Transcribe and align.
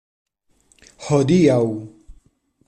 Hodiaŭ!? 1.09 1.61